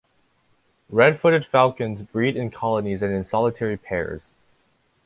Red-footed 0.89 1.45
falcons 1.45 2.01
breed 2.01 2.35
in 2.35 2.49
colonies 2.49 3.03
and 3.03 3.13
in 3.13 3.23
solitary 3.23 3.77
pairs. 3.77 4.33